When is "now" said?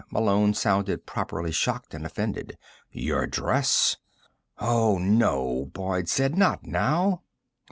6.65-7.21